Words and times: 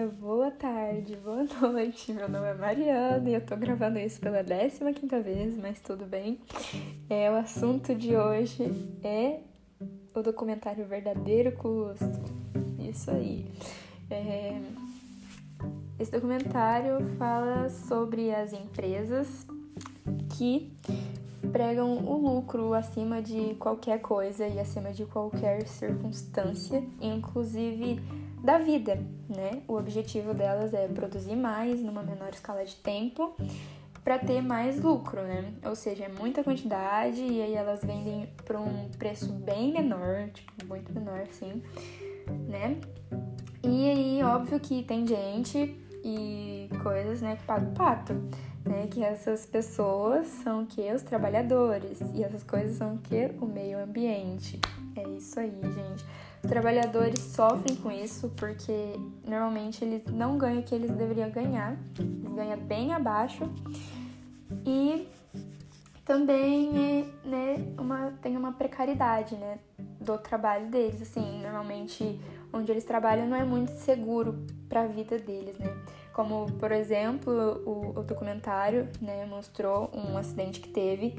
dia, 0.00 0.08
boa 0.08 0.50
tarde, 0.50 1.16
boa 1.16 1.44
noite. 1.60 2.12
Meu 2.12 2.28
nome 2.28 2.48
é 2.48 2.54
Mariana 2.54 3.28
e 3.28 3.34
eu 3.34 3.40
tô 3.44 3.54
gravando 3.56 3.98
isso 3.98 4.18
pela 4.18 4.42
15 4.42 4.92
quinta 4.94 5.20
vez, 5.20 5.56
mas 5.58 5.80
tudo 5.80 6.06
bem. 6.06 6.38
É, 7.08 7.30
o 7.30 7.34
assunto 7.34 7.94
de 7.94 8.16
hoje 8.16 8.72
é 9.04 9.40
o 10.14 10.22
documentário 10.22 10.86
Verdadeiro 10.86 11.52
Custo. 11.52 12.06
Isso 12.78 13.10
aí. 13.10 13.46
É, 14.10 14.58
esse 15.98 16.10
documentário 16.10 17.04
fala 17.18 17.68
sobre 17.68 18.34
as 18.34 18.54
empresas 18.54 19.46
que 20.36 20.72
pregam 21.52 21.98
o 22.06 22.16
lucro 22.16 22.72
acima 22.72 23.20
de 23.20 23.54
qualquer 23.56 24.00
coisa 24.00 24.46
e 24.46 24.58
acima 24.58 24.92
de 24.92 25.04
qualquer 25.04 25.66
circunstância, 25.66 26.82
inclusive 27.00 28.00
da 28.42 28.58
vida, 28.58 28.96
né? 29.28 29.62
O 29.68 29.74
objetivo 29.74 30.34
delas 30.34 30.74
é 30.74 30.86
produzir 30.88 31.36
mais 31.36 31.82
numa 31.82 32.02
menor 32.02 32.30
escala 32.30 32.64
de 32.64 32.74
tempo 32.76 33.36
para 34.02 34.18
ter 34.18 34.40
mais 34.40 34.80
lucro, 34.80 35.22
né? 35.22 35.52
Ou 35.64 35.76
seja, 35.76 36.04
é 36.04 36.08
muita 36.08 36.42
quantidade 36.42 37.20
e 37.20 37.42
aí 37.42 37.54
elas 37.54 37.84
vendem 37.84 38.28
por 38.44 38.56
um 38.56 38.88
preço 38.98 39.32
bem 39.32 39.72
menor, 39.72 40.30
tipo, 40.32 40.66
muito 40.66 40.92
menor, 40.92 41.20
assim, 41.20 41.62
né? 42.48 42.78
E 43.62 43.90
aí, 43.90 44.22
óbvio 44.22 44.58
que 44.58 44.82
tem 44.82 45.06
gente 45.06 45.78
e 46.02 46.70
coisas, 46.82 47.20
né, 47.20 47.36
que 47.36 47.44
pagam 47.44 47.74
pato 47.74 48.14
né? 48.64 48.86
Que 48.90 49.02
essas 49.02 49.46
pessoas 49.46 50.26
são 50.26 50.62
o 50.62 50.66
que? 50.66 50.92
Os 50.92 51.02
trabalhadores. 51.02 52.00
E 52.14 52.22
essas 52.22 52.42
coisas 52.42 52.76
são 52.76 52.94
o 52.94 52.98
que? 52.98 53.30
O 53.40 53.46
meio 53.46 53.82
ambiente. 53.82 54.60
É 54.96 55.02
isso 55.08 55.38
aí, 55.38 55.60
gente. 55.62 56.04
Trabalhadores 56.42 57.20
sofrem 57.20 57.76
com 57.76 57.90
isso 57.90 58.30
porque 58.36 58.94
normalmente 59.24 59.84
eles 59.84 60.06
não 60.06 60.38
ganham 60.38 60.60
o 60.60 60.62
que 60.62 60.74
eles 60.74 60.90
deveriam 60.90 61.30
ganhar. 61.30 61.76
Eles 61.98 62.34
ganham 62.34 62.58
bem 62.58 62.92
abaixo. 62.92 63.48
E 64.64 65.06
também 66.04 67.06
né, 67.24 67.56
uma, 67.78 68.12
tem 68.22 68.36
uma 68.36 68.52
precariedade 68.52 69.36
né, 69.36 69.58
do 70.00 70.16
trabalho 70.18 70.66
deles. 70.68 71.02
Assim, 71.02 71.40
normalmente 71.42 72.18
onde 72.52 72.72
eles 72.72 72.84
trabalham 72.84 73.28
não 73.28 73.36
é 73.36 73.44
muito 73.44 73.72
seguro 73.72 74.44
para 74.68 74.82
a 74.82 74.86
vida 74.86 75.18
deles, 75.18 75.58
né? 75.58 75.72
Como, 76.12 76.50
por 76.52 76.72
exemplo, 76.72 77.32
o, 77.64 78.00
o 78.00 78.02
documentário 78.02 78.88
né, 79.00 79.24
mostrou 79.26 79.90
um 79.94 80.16
acidente 80.16 80.60
que 80.60 80.68
teve 80.68 81.18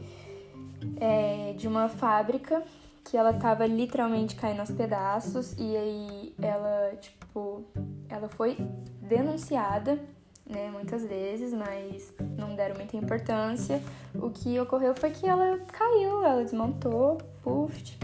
é, 0.99 1.53
de 1.53 1.67
uma 1.67 1.88
fábrica 1.88 2.64
que 3.03 3.17
ela 3.17 3.33
tava 3.33 3.66
literalmente 3.66 4.35
caindo 4.35 4.59
aos 4.59 4.71
pedaços 4.71 5.53
e 5.57 5.75
aí 5.75 6.35
ela, 6.41 6.95
tipo, 6.95 7.63
ela 8.08 8.30
foi 8.30 8.58
denunciada, 9.02 9.99
né, 10.45 10.69
muitas 10.71 11.05
vezes, 11.05 11.53
mas 11.53 12.13
não 12.38 12.55
deram 12.55 12.75
muita 12.75 12.97
importância. 12.97 13.81
O 14.16 14.30
que 14.30 14.59
ocorreu 14.59 14.93
foi 14.93 15.11
que 15.11 15.25
ela 15.25 15.59
caiu, 15.71 16.25
ela 16.25 16.43
desmontou, 16.43 17.17
puf, 17.41 17.97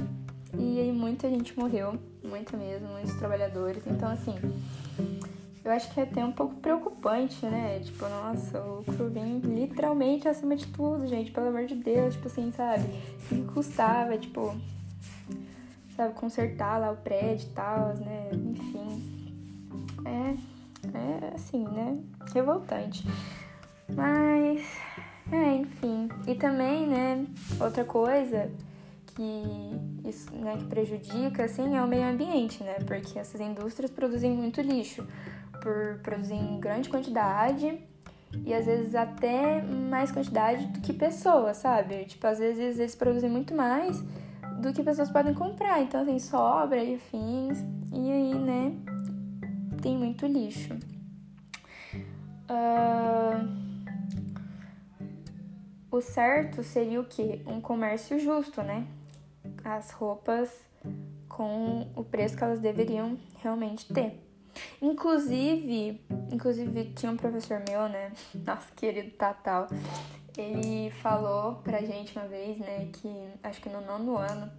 e 0.58 0.80
aí 0.80 0.92
muita 0.92 1.30
gente 1.30 1.58
morreu, 1.58 2.00
muita 2.23 2.58
mesmo, 2.58 2.88
muitos 2.88 3.14
trabalhadores. 3.16 3.86
Então, 3.86 4.09
assim, 4.09 4.36
eu 5.64 5.72
acho 5.72 5.94
que 5.94 6.00
é 6.00 6.04
até 6.04 6.23
um 6.23 6.32
pouco 6.32 6.56
preocupante, 6.56 7.45
né? 7.45 7.80
Tipo, 7.80 8.08
nossa, 8.08 8.61
o 8.61 8.78
lucro 8.78 9.09
vem 9.09 9.39
literalmente 9.39 10.28
acima 10.28 10.56
de 10.56 10.66
tudo, 10.67 11.06
gente, 11.06 11.32
pelo 11.32 11.50
amor 11.50 11.66
de 11.66 11.76
Deus, 11.76 12.16
tipo 12.16 12.28
assim, 12.28 12.52
sabe? 12.52 12.86
O 13.26 13.28
que 13.28 13.44
custava, 13.54 14.17
tipo, 14.17 14.56
sabe, 15.98 16.14
consertar 16.14 16.80
lá 16.80 16.92
o 16.92 16.98
prédio 16.98 17.48
e 17.48 17.53
tal, 17.53 17.95
né? 17.98 18.30
Enfim. 18.31 19.34
É, 20.06 20.36
é 20.98 21.34
assim, 21.34 21.66
né? 21.66 21.98
Revoltante. 22.33 23.04
Mas, 23.89 24.61
é, 25.32 25.55
enfim. 25.55 26.08
E 26.27 26.36
também, 26.36 26.88
né, 26.88 27.26
outra 27.60 27.83
coisa 27.83 28.52
que 29.08 30.08
isso, 30.08 30.33
né, 30.36 30.58
que 30.58 30.66
prejudica, 30.66 31.45
assim, 31.45 31.76
é 31.76 31.82
o 31.82 31.88
meio 31.88 32.08
ambiente, 32.08 32.64
né? 32.64 32.76
Porque 32.86 33.17
essas 33.17 33.42
indústrias 33.42 33.89
produzem 33.89 34.32
muito 34.32 34.61
lixo 34.61 35.05
por 35.61 35.99
produzir 36.04 36.36
em 36.36 36.60
grande 36.60 36.88
quantidade 36.88 37.82
e 38.45 38.54
às 38.54 38.66
vezes 38.66 38.93
até 38.93 39.61
mais 39.64 40.11
quantidade 40.11 40.67
do 40.67 40.82
que 40.82 40.93
pessoas, 40.93 41.58
sabe? 41.58 42.05
Tipo, 42.05 42.27
às 42.27 42.38
vezes 42.38 42.77
eles 42.77 42.95
produzem 42.95 43.30
muito 43.30 43.55
mais 43.55 44.04
do 44.62 44.73
que 44.73 44.84
pessoas 44.84 45.10
podem 45.10 45.34
comprar, 45.34 45.82
então 45.82 46.02
assim, 46.02 46.20
sobra 46.20 46.84
e 46.84 46.95
afins, 46.95 47.60
e 47.94 48.12
aí, 48.12 48.36
né, 48.36 48.76
tem 49.82 49.98
muito 49.98 50.26
lixo. 50.26 50.73
Uh... 52.50 53.67
O 55.90 56.02
certo 56.02 56.62
seria 56.64 57.00
o 57.00 57.06
quê? 57.06 57.42
Um 57.48 57.62
comércio 57.62 58.20
justo, 58.20 58.62
né? 58.62 58.86
As 59.64 59.90
roupas 59.92 60.50
com 61.30 61.88
o 61.96 62.04
preço 62.04 62.36
que 62.36 62.44
elas 62.44 62.60
deveriam 62.60 63.17
realmente 63.42 63.92
ter. 63.94 64.27
Inclusive, 64.82 66.02
inclusive 66.32 66.86
tinha 66.95 67.12
um 67.12 67.18
professor 67.18 67.62
meu, 67.68 67.88
né? 67.90 68.12
Nosso 68.45 68.72
querido 68.73 69.12
Tatal. 69.12 69.68
Ele 70.38 70.92
falou 71.02 71.56
pra 71.64 71.82
gente 71.82 72.18
uma 72.18 72.28
vez, 72.28 72.60
né, 72.60 72.90
que 72.94 73.10
acho 73.42 73.60
que 73.60 73.70
no 73.70 73.82
nono 73.82 74.17
ano, 74.17 74.52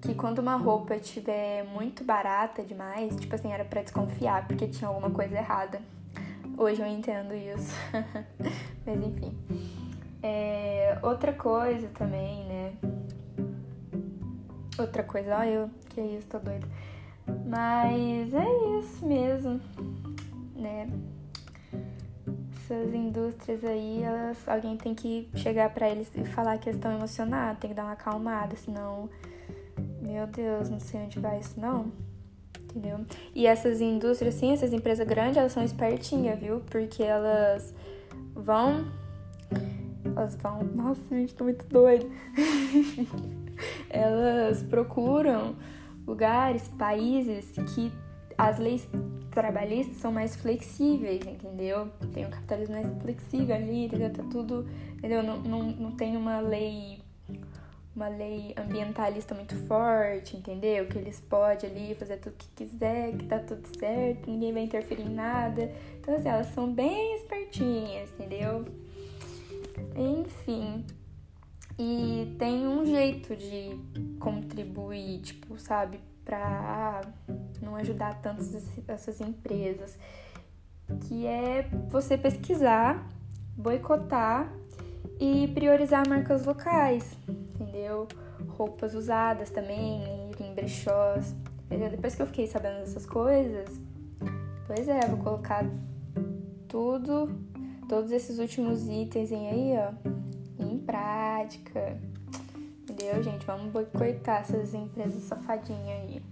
que 0.00 0.14
quando 0.14 0.38
uma 0.38 0.56
roupa 0.56 0.96
estiver 0.96 1.64
muito 1.64 2.02
barata 2.04 2.62
demais, 2.62 3.14
tipo 3.16 3.34
assim, 3.34 3.52
era 3.52 3.64
para 3.64 3.82
desconfiar, 3.82 4.46
porque 4.46 4.66
tinha 4.66 4.88
alguma 4.88 5.10
coisa 5.10 5.36
errada. 5.36 5.82
Hoje 6.56 6.80
eu 6.80 6.86
entendo 6.86 7.34
isso. 7.34 7.74
Mas 8.86 9.00
enfim. 9.00 9.36
É, 10.22 10.98
outra 11.02 11.32
coisa 11.32 11.88
também, 11.88 12.44
né? 12.46 12.72
Outra 14.78 15.02
coisa, 15.02 15.38
ó, 15.38 15.44
eu, 15.44 15.70
que 15.90 16.00
isso, 16.00 16.26
tô 16.26 16.38
doida. 16.38 16.66
Mas 17.46 18.32
é 18.34 18.78
isso 18.78 19.06
mesmo, 19.06 19.60
né? 20.54 20.88
Essas 22.52 22.92
indústrias 22.92 23.64
aí, 23.64 24.02
elas, 24.02 24.46
alguém 24.46 24.76
tem 24.76 24.94
que 24.94 25.28
chegar 25.36 25.70
para 25.70 25.88
eles 25.88 26.10
e 26.14 26.24
falar 26.24 26.58
que 26.58 26.68
estão 26.68 26.92
emocionados, 26.92 27.60
tem 27.60 27.70
que 27.70 27.76
dar 27.76 27.84
uma 27.84 27.92
acalmada, 27.92 28.56
senão, 28.56 29.08
meu 30.02 30.26
Deus, 30.26 30.68
não 30.68 30.78
sei 30.78 31.00
onde 31.00 31.18
vai 31.18 31.40
isso 31.40 31.58
não. 31.58 31.90
Entendeu? 32.64 33.00
E 33.34 33.46
essas 33.46 33.80
indústrias, 33.80 34.34
sim, 34.34 34.52
essas 34.52 34.74
empresas 34.74 35.06
grandes, 35.06 35.38
elas 35.38 35.52
são 35.52 35.64
espertinhas, 35.64 36.38
viu? 36.38 36.60
Porque 36.60 37.02
elas 37.02 37.74
vão. 38.34 38.86
Elas 40.04 40.34
vão. 40.36 40.62
Nossa, 40.62 41.00
gente, 41.08 41.34
tô 41.34 41.44
muito 41.44 41.66
doida. 41.66 42.06
elas 43.88 44.62
procuram 44.64 45.56
lugares, 46.08 46.66
países 46.68 47.52
que 47.74 47.92
as 48.36 48.58
leis 48.58 48.88
trabalhistas 49.30 49.98
são 49.98 50.10
mais 50.10 50.34
flexíveis, 50.36 51.26
entendeu? 51.26 51.88
Tem 52.12 52.24
o 52.24 52.30
capitalismo 52.30 52.74
mais 52.74 53.02
flexível 53.02 53.54
ali, 53.54 53.84
entendeu? 53.84 54.12
Tá 54.12 54.22
tudo, 54.30 54.66
entendeu? 54.96 55.22
Não, 55.22 55.38
não, 55.38 55.62
não 55.64 55.92
tem 55.92 56.16
uma 56.16 56.40
lei 56.40 57.00
uma 57.94 58.08
lei 58.08 58.54
ambientalista 58.56 59.34
muito 59.34 59.56
forte, 59.66 60.36
entendeu? 60.36 60.86
Que 60.86 60.98
eles 60.98 61.20
podem 61.20 61.68
ali 61.68 61.94
fazer 61.96 62.18
tudo 62.18 62.36
que 62.36 62.46
quiser, 62.54 63.16
que 63.16 63.26
tá 63.26 63.40
tudo 63.40 63.66
certo, 63.76 64.30
ninguém 64.30 64.52
vai 64.52 64.62
interferir 64.62 65.02
em 65.02 65.12
nada. 65.12 65.72
Então, 66.00 66.14
assim, 66.14 66.28
elas 66.28 66.46
são 66.48 66.72
bem 66.72 67.16
espertinhas, 67.16 68.08
entendeu? 68.12 68.64
Enfim, 69.96 70.84
e 71.78 72.34
tem 72.38 72.66
um 72.66 72.84
jeito 72.84 73.36
de 73.36 73.78
contribuir, 74.18 75.20
tipo, 75.20 75.58
sabe, 75.58 76.00
para 76.24 77.02
não 77.62 77.76
ajudar 77.76 78.20
tanto 78.20 78.42
essas 78.88 79.20
empresas, 79.20 79.96
que 81.02 81.24
é 81.26 81.68
você 81.88 82.18
pesquisar, 82.18 83.08
boicotar 83.56 84.52
e 85.20 85.48
priorizar 85.48 86.08
marcas 86.08 86.44
locais, 86.44 87.16
entendeu? 87.28 88.08
Roupas 88.48 88.94
usadas 88.94 89.50
também, 89.50 90.02
ir 90.02 90.42
em 90.42 90.54
brechós. 90.54 91.34
Depois 91.68 92.14
que 92.14 92.22
eu 92.22 92.26
fiquei 92.26 92.46
sabendo 92.46 92.80
dessas 92.80 93.06
coisas, 93.06 93.80
pois 94.66 94.88
é, 94.88 95.00
vou 95.06 95.18
colocar 95.18 95.64
tudo, 96.66 97.30
todos 97.88 98.10
esses 98.10 98.38
últimos 98.38 98.88
itens 98.88 99.30
aí, 99.32 99.74
ó, 99.76 99.92
prática. 100.88 102.00
Entendeu, 102.82 103.22
gente? 103.22 103.44
Vamos 103.44 103.70
boicotar 103.70 104.40
essas 104.40 104.72
empresas 104.72 105.22
safadinhas 105.24 106.00
aí. 106.00 106.22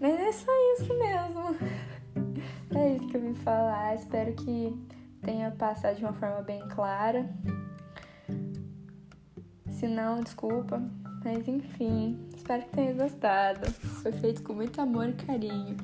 Mas 0.00 0.18
é 0.18 0.32
só 0.32 0.52
isso 0.74 0.98
mesmo. 0.98 1.56
É 2.72 2.94
isso 2.94 3.06
que 3.08 3.16
eu 3.16 3.20
vim 3.20 3.34
falar. 3.34 3.96
Espero 3.96 4.32
que 4.32 4.76
tenha 5.22 5.50
passado 5.50 5.96
de 5.96 6.04
uma 6.04 6.12
forma 6.12 6.40
bem 6.40 6.60
clara. 6.68 7.28
Se 9.68 9.88
não, 9.88 10.20
desculpa. 10.20 10.80
Mas 11.24 11.48
enfim, 11.48 12.28
espero 12.34 12.62
que 12.62 12.70
tenha 12.70 12.94
gostado. 12.94 13.68
Foi 13.72 14.12
feito 14.12 14.44
com 14.44 14.54
muito 14.54 14.80
amor 14.80 15.08
e 15.08 15.12
carinho. 15.14 15.76